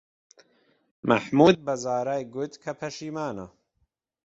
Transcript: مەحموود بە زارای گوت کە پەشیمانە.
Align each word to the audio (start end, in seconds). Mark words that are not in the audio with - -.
مەحموود 1.09 1.57
بە 1.65 1.73
زارای 1.83 2.23
گوت 2.33 2.53
کە 2.63 2.71
پەشیمانە. 2.79 3.47